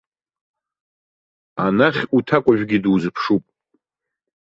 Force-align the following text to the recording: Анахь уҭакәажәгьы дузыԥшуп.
Анахь 1.65 2.03
уҭакәажәгьы 2.15 2.77
дузыԥшуп. 2.83 3.43